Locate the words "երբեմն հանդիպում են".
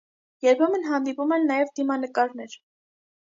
0.45-1.45